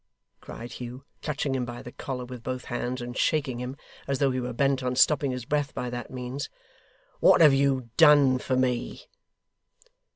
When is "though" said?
4.17-4.31